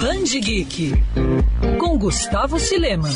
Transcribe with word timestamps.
Band 0.00 0.30
Geek 0.40 0.94
com 1.78 1.98
Gustavo 1.98 2.58
Silema. 2.58 3.10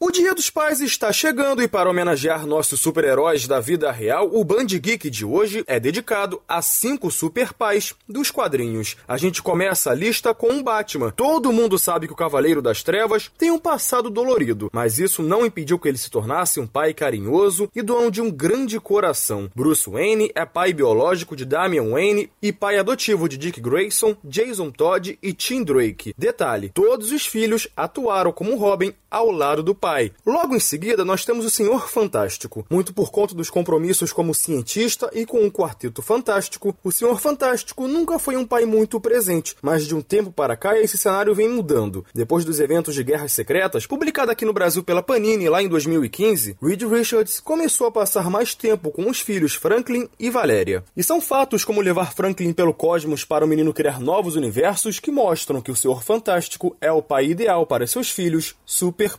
O 0.00 0.12
Dia 0.12 0.32
dos 0.32 0.48
Pais 0.48 0.80
está 0.80 1.12
chegando 1.12 1.60
e 1.60 1.66
para 1.66 1.90
homenagear 1.90 2.46
nossos 2.46 2.78
super-heróis 2.78 3.48
da 3.48 3.58
vida 3.58 3.90
real, 3.90 4.30
o 4.32 4.44
Band 4.44 4.66
Geek 4.66 5.10
de 5.10 5.24
hoje 5.24 5.64
é 5.66 5.80
dedicado 5.80 6.40
a 6.46 6.62
cinco 6.62 7.10
super 7.10 7.52
pais 7.52 7.96
dos 8.08 8.30
quadrinhos. 8.30 8.96
A 9.08 9.16
gente 9.16 9.42
começa 9.42 9.90
a 9.90 9.94
lista 9.94 10.32
com 10.32 10.50
um 10.50 10.62
Batman. 10.62 11.10
Todo 11.10 11.52
mundo 11.52 11.76
sabe 11.80 12.06
que 12.06 12.12
o 12.12 12.16
Cavaleiro 12.16 12.62
das 12.62 12.84
Trevas 12.84 13.28
tem 13.36 13.50
um 13.50 13.58
passado 13.58 14.08
dolorido, 14.08 14.70
mas 14.72 15.00
isso 15.00 15.20
não 15.20 15.44
impediu 15.44 15.80
que 15.80 15.88
ele 15.88 15.98
se 15.98 16.08
tornasse 16.08 16.60
um 16.60 16.66
pai 16.66 16.94
carinhoso 16.94 17.68
e 17.74 17.82
dono 17.82 18.08
de 18.08 18.22
um 18.22 18.30
grande 18.30 18.78
coração. 18.78 19.50
Bruce 19.52 19.90
Wayne 19.90 20.30
é 20.32 20.46
pai 20.46 20.72
biológico 20.72 21.34
de 21.34 21.44
Damian 21.44 21.90
Wayne 21.90 22.30
e 22.40 22.52
pai 22.52 22.78
adotivo 22.78 23.28
de 23.28 23.36
Dick 23.36 23.60
Grayson, 23.60 24.16
Jason 24.22 24.70
Todd 24.70 25.18
e 25.20 25.32
Tim 25.32 25.64
Drake. 25.64 26.14
Detalhe: 26.16 26.70
todos 26.72 27.10
os 27.10 27.26
filhos 27.26 27.66
atuaram 27.76 28.30
como 28.30 28.56
Robin 28.56 28.94
ao 29.10 29.32
lado 29.32 29.60
do 29.60 29.74
pai 29.74 29.87
pai. 29.88 30.12
Logo 30.26 30.54
em 30.54 30.60
seguida, 30.60 31.02
nós 31.02 31.24
temos 31.24 31.46
o 31.46 31.50
Senhor 31.50 31.88
Fantástico. 31.88 32.66
Muito 32.68 32.92
por 32.92 33.10
conta 33.10 33.34
dos 33.34 33.48
compromissos 33.48 34.12
como 34.12 34.34
cientista 34.34 35.10
e 35.14 35.24
com 35.24 35.46
o 35.46 35.50
Quarteto 35.50 36.02
Fantástico, 36.02 36.76
o 36.84 36.92
Senhor 36.92 37.18
Fantástico 37.18 37.88
nunca 37.88 38.18
foi 38.18 38.36
um 38.36 38.44
pai 38.44 38.66
muito 38.66 39.00
presente, 39.00 39.56
mas 39.62 39.86
de 39.86 39.94
um 39.94 40.02
tempo 40.02 40.30
para 40.30 40.58
cá 40.58 40.78
esse 40.78 40.98
cenário 40.98 41.34
vem 41.34 41.48
mudando. 41.48 42.04
Depois 42.14 42.44
dos 42.44 42.60
eventos 42.60 42.94
de 42.94 43.02
Guerras 43.02 43.32
Secretas, 43.32 43.86
publicado 43.86 44.30
aqui 44.30 44.44
no 44.44 44.52
Brasil 44.52 44.84
pela 44.84 45.02
Panini 45.02 45.48
lá 45.48 45.62
em 45.62 45.68
2015, 45.68 46.58
Reed 46.62 46.82
Richards 46.82 47.40
começou 47.40 47.86
a 47.86 47.92
passar 47.92 48.28
mais 48.28 48.54
tempo 48.54 48.90
com 48.90 49.08
os 49.08 49.20
filhos 49.20 49.54
Franklin 49.54 50.06
e 50.20 50.28
Valéria. 50.28 50.84
E 50.94 51.02
são 51.02 51.18
fatos 51.18 51.64
como 51.64 51.80
levar 51.80 52.12
Franklin 52.12 52.52
pelo 52.52 52.74
cosmos 52.74 53.24
para 53.24 53.42
o 53.42 53.48
menino 53.48 53.72
criar 53.72 53.98
novos 53.98 54.36
universos 54.36 55.00
que 55.00 55.10
mostram 55.10 55.62
que 55.62 55.70
o 55.70 55.76
Senhor 55.76 56.02
Fantástico 56.02 56.76
é 56.78 56.92
o 56.92 57.00
pai 57.00 57.24
ideal 57.24 57.64
para 57.64 57.86
seus 57.86 58.10
filhos 58.10 58.54
super 58.66 59.16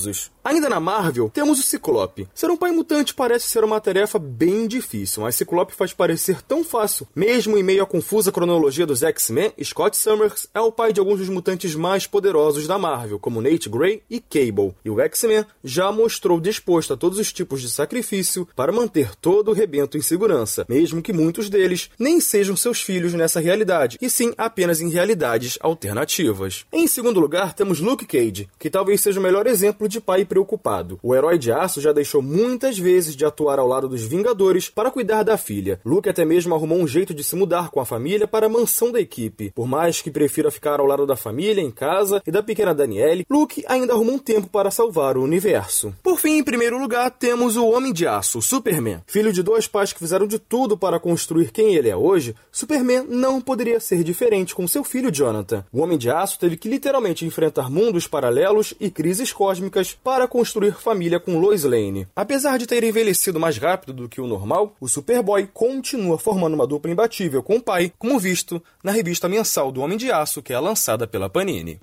poderosos 0.00 0.06
casos. 0.06 0.32
Ainda 0.42 0.70
na 0.70 0.80
Marvel, 0.80 1.28
temos 1.28 1.60
o 1.60 1.62
Ciclope. 1.62 2.26
Ser 2.34 2.50
um 2.50 2.56
pai 2.56 2.70
mutante 2.70 3.14
parece 3.14 3.46
ser 3.46 3.62
uma 3.62 3.78
tarefa 3.78 4.18
bem 4.18 4.66
difícil, 4.66 5.22
mas 5.22 5.34
Ciclope 5.34 5.74
faz 5.74 5.92
parecer 5.92 6.40
tão 6.40 6.64
fácil. 6.64 7.06
Mesmo 7.14 7.58
em 7.58 7.62
meio 7.62 7.82
à 7.82 7.86
confusa 7.86 8.32
cronologia 8.32 8.86
dos 8.86 9.02
X-Men, 9.02 9.52
Scott 9.62 9.96
Summers 9.96 10.48
é 10.54 10.60
o 10.60 10.72
pai 10.72 10.94
de 10.94 11.00
alguns 11.00 11.18
dos 11.18 11.28
mutantes 11.28 11.74
mais 11.74 12.06
poderosos 12.06 12.66
da 12.66 12.78
Marvel, 12.78 13.18
como 13.18 13.42
Nate 13.42 13.68
Grey 13.68 14.02
e 14.08 14.18
Cable. 14.18 14.74
E 14.82 14.88
o 14.88 14.98
X-Men 15.00 15.44
já 15.62 15.92
mostrou 15.92 16.40
disposto 16.40 16.94
a 16.94 16.96
todos 16.96 17.18
os 17.18 17.32
tipos 17.32 17.60
de 17.60 17.70
sacrifício 17.70 18.48
para 18.56 18.72
manter 18.72 19.14
todo 19.16 19.50
o 19.50 19.54
rebento 19.54 19.98
em 19.98 20.02
segurança, 20.02 20.64
mesmo 20.66 21.02
que 21.02 21.12
muitos 21.12 21.50
deles 21.50 21.90
nem 21.98 22.18
sejam 22.18 22.56
seus 22.56 22.80
filhos 22.80 23.12
nessa 23.12 23.40
realidade, 23.40 23.98
e 24.00 24.08
sim 24.08 24.32
apenas 24.38 24.80
em 24.80 24.88
realidades 24.88 25.58
alternativas. 25.60 26.64
Em 26.72 26.86
segundo 26.86 27.20
lugar, 27.20 27.52
temos 27.52 27.78
Luke 27.78 28.06
Cage, 28.06 28.48
que 28.58 28.70
talvez 28.70 29.02
seja 29.02 29.20
o 29.20 29.22
melhor 29.22 29.46
exemplo 29.46 29.86
de 29.86 30.00
pai 30.00 30.24
preocupado. 30.30 31.00
O 31.02 31.12
herói 31.12 31.36
de 31.36 31.50
aço 31.50 31.80
já 31.80 31.92
deixou 31.92 32.22
muitas 32.22 32.78
vezes 32.78 33.16
de 33.16 33.24
atuar 33.24 33.58
ao 33.58 33.66
lado 33.66 33.88
dos 33.88 34.02
Vingadores 34.02 34.70
para 34.70 34.92
cuidar 34.92 35.24
da 35.24 35.36
filha. 35.36 35.80
Luke 35.84 36.08
até 36.08 36.24
mesmo 36.24 36.54
arrumou 36.54 36.78
um 36.78 36.86
jeito 36.86 37.12
de 37.12 37.24
se 37.24 37.34
mudar 37.34 37.70
com 37.70 37.80
a 37.80 37.84
família 37.84 38.28
para 38.28 38.46
a 38.46 38.48
mansão 38.48 38.92
da 38.92 39.00
equipe. 39.00 39.50
Por 39.50 39.66
mais 39.66 40.00
que 40.00 40.10
prefira 40.10 40.52
ficar 40.52 40.78
ao 40.78 40.86
lado 40.86 41.04
da 41.04 41.16
família, 41.16 41.60
em 41.60 41.70
casa 41.70 42.22
e 42.24 42.30
da 42.30 42.44
pequena 42.44 42.72
Danielle, 42.72 43.26
Luke 43.28 43.64
ainda 43.66 43.92
arrumou 43.92 44.14
um 44.14 44.18
tempo 44.18 44.48
para 44.48 44.70
salvar 44.70 45.16
o 45.16 45.24
universo. 45.24 45.92
Por 46.00 46.18
fim, 46.18 46.38
em 46.38 46.44
primeiro 46.44 46.78
lugar, 46.78 47.10
temos 47.10 47.56
o 47.56 47.66
Homem 47.66 47.92
de 47.92 48.06
Aço, 48.06 48.40
Superman. 48.40 49.02
Filho 49.06 49.32
de 49.32 49.42
dois 49.42 49.66
pais 49.66 49.92
que 49.92 49.98
fizeram 49.98 50.28
de 50.28 50.38
tudo 50.38 50.78
para 50.78 51.00
construir 51.00 51.50
quem 51.50 51.74
ele 51.74 51.88
é 51.88 51.96
hoje, 51.96 52.36
Superman 52.52 53.04
não 53.08 53.40
poderia 53.40 53.80
ser 53.80 54.04
diferente 54.04 54.54
com 54.54 54.68
seu 54.68 54.84
filho 54.84 55.10
Jonathan. 55.10 55.64
O 55.72 55.80
Homem 55.80 55.98
de 55.98 56.08
Aço 56.08 56.38
teve 56.38 56.56
que 56.56 56.68
literalmente 56.68 57.26
enfrentar 57.26 57.68
mundos 57.68 58.06
paralelos 58.06 58.74
e 58.78 58.90
crises 58.90 59.32
cósmicas 59.32 59.92
para 59.92 60.19
para 60.20 60.28
construir 60.28 60.74
família 60.74 61.18
com 61.18 61.38
Lois 61.38 61.64
Lane. 61.64 62.06
Apesar 62.14 62.58
de 62.58 62.66
ter 62.66 62.84
envelhecido 62.84 63.40
mais 63.40 63.56
rápido 63.56 63.94
do 63.94 64.06
que 64.06 64.20
o 64.20 64.26
normal, 64.26 64.76
o 64.78 64.86
Superboy 64.86 65.46
continua 65.46 66.18
formando 66.18 66.52
uma 66.52 66.66
dupla 66.66 66.90
imbatível 66.90 67.42
com 67.42 67.56
o 67.56 67.62
pai, 67.62 67.90
como 67.98 68.18
visto 68.18 68.62
na 68.84 68.92
revista 68.92 69.30
mensal 69.30 69.72
do 69.72 69.80
Homem 69.80 69.96
de 69.96 70.12
Aço, 70.12 70.42
que 70.42 70.52
é 70.52 70.60
lançada 70.60 71.06
pela 71.06 71.30
Panini. 71.30 71.80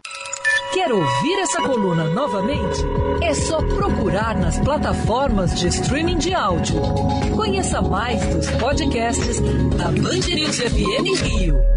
Quer 0.72 0.92
ouvir 0.92 1.40
essa 1.40 1.64
coluna 1.64 2.04
novamente? 2.12 2.80
É 3.24 3.34
só 3.34 3.58
procurar 3.58 4.38
nas 4.38 4.60
plataformas 4.60 5.60
de 5.60 5.70
streaming 5.70 6.20
de 6.20 6.36
áudio. 6.36 6.80
Conheça 7.36 7.82
mais 7.82 8.24
dos 8.28 8.52
podcasts 8.52 9.40
da 9.78 9.86
Band 9.86 10.28
News 10.28 10.60
FM 10.60 11.24
Rio. 11.24 11.77